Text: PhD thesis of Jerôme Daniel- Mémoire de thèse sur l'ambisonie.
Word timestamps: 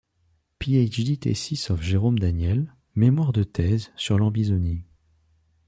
PhD 0.59 1.19
thesis 1.19 1.69
of 1.69 1.83
Jerôme 1.83 2.17
Daniel- 2.17 2.75
Mémoire 2.95 3.33
de 3.33 3.43
thèse 3.43 3.91
sur 3.95 4.17
l'ambisonie. 4.17 4.83